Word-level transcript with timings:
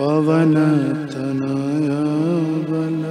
पवनतनया 0.00 2.02
बल 2.68 3.02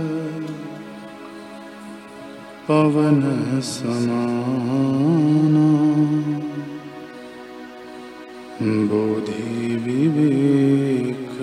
पवन 2.69 3.19
समाना। 3.61 5.67
बोधि 8.61 9.75
विवेक 9.75 11.35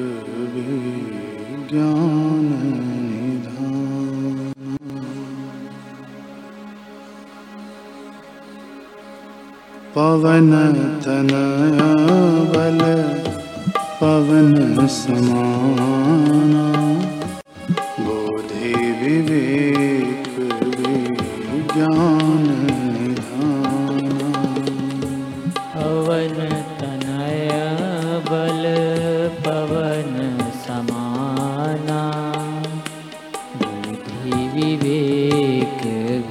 विज्ञान 0.55 2.49
निधान। 3.11 4.39
पवन 9.95 10.51
बल 12.53 12.81
पवन 14.07 14.87
समाना। 14.87 16.73
बोधि 18.01 18.75
विवेक 18.75 20.39
निधाना। 21.49 22.57
पवन 25.77 26.51
तनय 26.81 27.51
बल 28.31 28.65
पवन 29.47 30.39
समाना। 30.67 32.33
बुद्धि 33.57 34.49
विवेक 34.49 35.83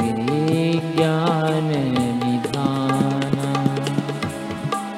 विज्ञान 0.01 1.67
निधाना। 2.23 3.65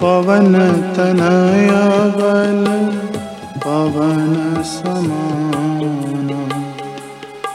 पवन 0.02 0.54
तनया 0.98 2.07
बल 2.28 2.66
पवन 3.58 4.64
समाना 4.64 6.40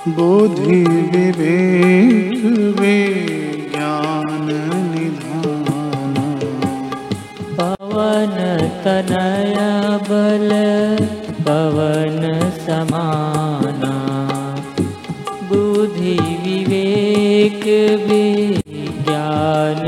बुद्धि 0.08 0.84
विवेक 0.84 2.44
विज्ञान 2.80 4.48
निधाना। 4.94 6.26
पवन 7.56 8.36
तनय 8.84 9.56
बल 10.08 10.50
पवन 11.42 12.22
समाना। 12.66 13.94
बुद्धि 15.42 16.18
विवेक 16.44 17.64
विज्ञान 18.08 19.82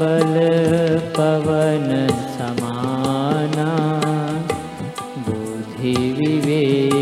बल 0.00 0.34
पवन 1.16 1.88
समाना। 2.36 3.70
बुद्धि 5.28 5.94
विवेक 6.18 7.01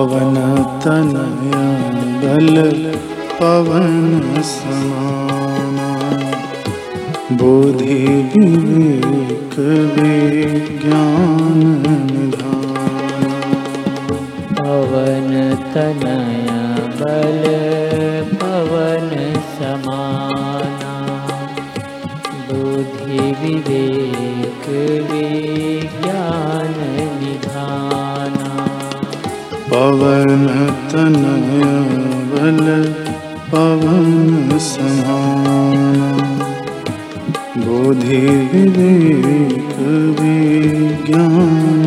पवन 0.00 0.64
तनया 0.84 1.64
बल 2.22 2.92
पवन 3.40 4.42
समाना। 4.42 5.88
बोधि 7.32 8.06
विवेक 8.06 9.58
विज्ञान 9.98 11.58
निधान। 12.12 13.28
पवन 14.60 15.54
तनय 15.74 16.46
बल 17.00 17.42
पवन 18.36 19.34
समाना। 19.40 20.94
बुद्धि 22.50 23.18
विवेक 23.18 24.68
विज्ञान 25.12 25.49
पवन 30.00 30.46
तनया 30.90 31.72
बल 32.30 32.60
पवन 33.50 34.58
समाना। 34.58 36.08
बोधि 37.64 38.22
विवेक 38.52 39.76
विज्ञान 40.20 41.79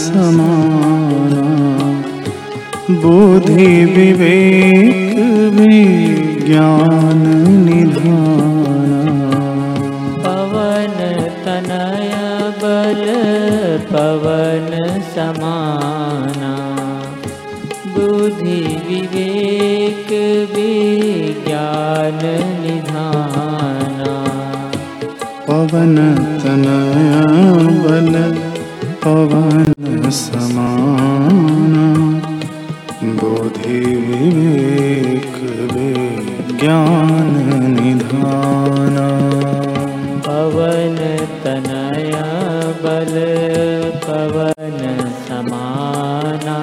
समाना 0.00 1.46
बुद्धि 3.02 3.72
विवेक 3.94 5.16
विज्ञान 5.56 7.22
निधाना 7.64 9.16
पवन 10.24 10.96
तनय 11.44 12.12
बल 12.62 13.04
पवन 13.92 14.70
समाना। 15.14 16.54
बुद्धि 17.94 18.60
विवेक 18.88 20.10
विज्ञान 20.54 22.20
निधाना 22.64 24.14
पवन 25.48 25.96
तनया 26.44 27.22
बल 27.84 28.14
पवन 29.04 29.67
समाना 30.10 31.88
बोधि 33.02 33.96
विवेक 33.96 35.34
विज्ञान 35.72 37.30
निधाना। 37.80 39.08
पवन 40.26 40.96
तनय 41.44 42.12
बल 42.82 43.14
पवन 44.04 45.10
समाना। 45.28 46.58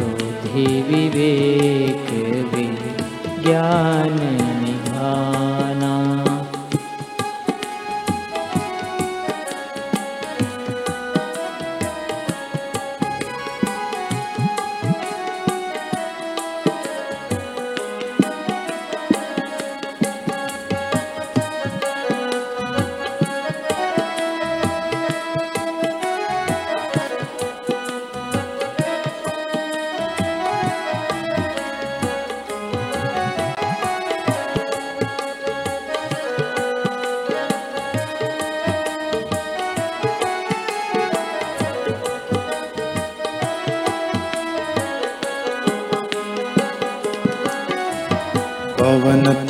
बुद्धि 0.00 0.82
विवेक 0.82 2.08
विज्ञान 2.54 4.07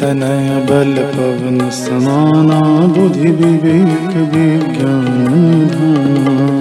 तनय 0.08 0.50
बल 0.68 0.94
पवन 1.14 1.58
समाना 1.70 2.58
बुद्धि 2.92 3.30
विवेक 3.40 4.14
विज्ञान 4.34 5.66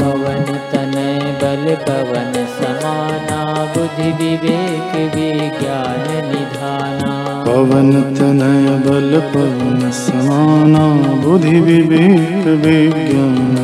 पवन 0.02 0.44
तनय 0.72 1.22
बल 1.42 1.64
पवन 1.88 2.34
समाना 2.56 3.40
बुद्धि 3.76 4.10
विवेक 4.20 4.92
विज्ञान 5.16 6.04
निधाना। 6.28 7.14
पवन 7.48 7.92
तनय 8.18 8.68
बल 8.88 9.20
पवन 9.34 9.90
समाना 10.02 10.84
बुद्धि 11.24 11.60
विवेक 11.70 12.48
विज्ञान 12.66 13.56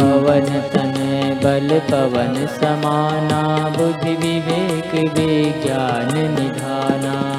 पवन 0.00 0.48
तनय 0.74 1.34
बल 1.44 1.78
पवन 1.90 2.46
समाना 2.56 3.42
बुद्धि 3.78 4.16
विवेक 4.24 4.94
विज्ञान 5.18 6.14
निधाना 6.16 6.47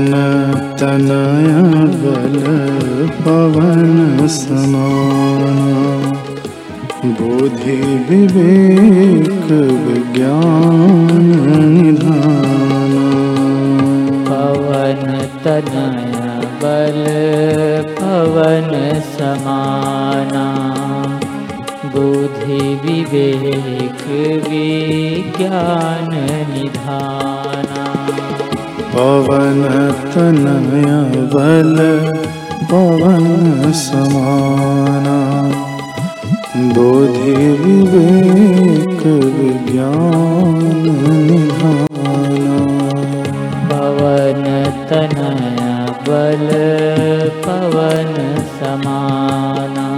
पवन 0.00 0.76
तनय 0.80 1.48
बल 2.02 2.36
पवन 3.24 4.26
समाना 4.34 5.74
बुद्धि 7.18 7.76
विवेक 8.08 9.50
विज्ञान 9.84 11.28
निधाना 11.74 13.10
पवन 14.30 15.04
तनय 15.44 16.16
बल 16.62 17.04
पवन 18.00 18.70
समाना 19.16 20.46
बुद्धि 21.94 22.62
विवेक 22.86 24.02
विज्ञान 24.48 26.10
निधाना 26.54 27.79
पवन 28.94 29.92
तनय 30.14 31.20
बल 31.20 31.76
पवन 32.62 33.72
समाना। 33.72 35.18
बुद्धि 36.74 37.34
विवेक 37.46 39.06
विज्ञान 39.06 40.60
निधाना। 41.30 42.58
पवन 43.66 44.44
तनय 44.90 45.70
बल 46.08 46.48
पवन 47.46 48.42
समाना। 48.42 49.88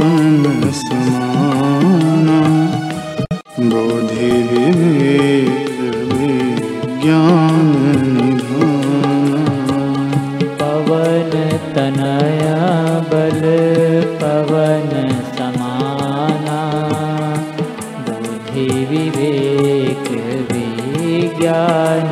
पवन 0.03 0.63
समाना 0.77 2.39
बोधि 3.73 4.31
विवेक 4.49 5.77
विज्ञान 6.13 7.69
निधाना 8.15 9.85
पवन 10.63 11.31
तनय 11.77 12.43
बल 13.13 13.41
पवन 14.23 14.91
समाना 15.39 16.61
बुद्धि 18.09 18.69
विवेक 18.91 20.11
विज्ञान 20.53 22.11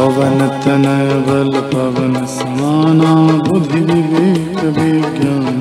पवन 0.00 0.38
तनय 0.64 1.08
बल 1.24 1.50
पवन 1.72 2.14
समाना 2.26 3.10
बुद्धि 3.48 3.80
विवेक 3.80 4.62
विज्ञान 4.76 5.58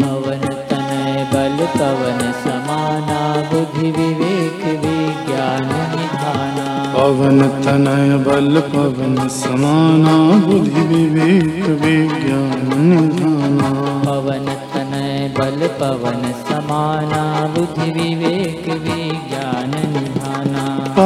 पवन 0.00 0.44
तनय 0.70 1.18
बल 1.32 1.58
पवन 1.74 2.20
समाना 2.44 3.18
बुद्धि 3.50 3.90
विवेक 3.90 4.62
विज्ञान 4.84 5.68
निधाना। 5.92 6.66
पवन 6.94 7.40
तनय 7.64 8.16
बल 8.26 8.60
पवन 8.72 9.28
समाना 9.28 10.14
बुद्धि 10.46 10.82
विवेक 10.92 11.68
विज्ञान 11.84 12.72
निधाना। 12.88 13.68
पवन 14.06 14.46
तनय 14.74 15.28
बल 15.38 15.68
पवन 15.80 16.32
समाना 16.48 17.22
बुद्धि 17.56 17.90
विवेक 17.90 18.23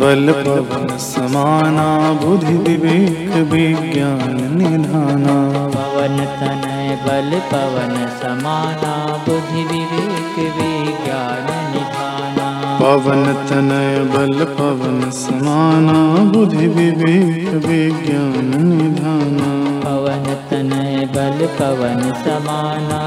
बल 0.00 0.32
पवन 0.44 0.96
समाना 1.06 1.86
बुद्धि 2.22 2.54
विवेक 2.66 3.32
विज्ञान 3.52 4.36
निधाना 4.58 5.34
पवन 5.74 6.16
तनय 6.40 6.94
बल 7.06 7.30
पवन 7.52 7.94
समाना 8.20 8.92
बुद्धि 9.26 9.64
विवेक 9.72 10.38
विज्ञान 10.58 11.46
निधाना 11.74 12.48
पवन 12.80 13.24
तनय 13.50 13.98
बल 14.14 14.44
पवन 14.58 15.10
समाना 15.20 15.98
बुद्धि 16.32 16.66
विवेक 16.78 17.48
विज्ञान 17.66 18.50
निधाना 18.72 19.50
पवन 19.84 20.34
तनय 20.50 21.06
बल 21.16 21.46
पवन 21.60 22.12
समाना 22.24 23.00